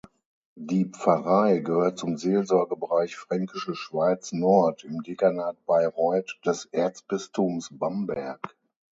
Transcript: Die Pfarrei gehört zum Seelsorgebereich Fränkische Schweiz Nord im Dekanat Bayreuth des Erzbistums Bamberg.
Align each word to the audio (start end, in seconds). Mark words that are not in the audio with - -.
Die 0.55 0.85
Pfarrei 0.85 1.59
gehört 1.59 1.99
zum 1.99 2.17
Seelsorgebereich 2.17 3.17
Fränkische 3.17 3.75
Schweiz 3.75 4.31
Nord 4.31 4.83
im 4.83 5.03
Dekanat 5.03 5.63
Bayreuth 5.67 6.39
des 6.43 6.65
Erzbistums 6.71 7.69
Bamberg. 7.71 8.57